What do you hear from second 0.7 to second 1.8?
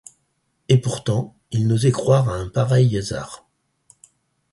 pourtant, il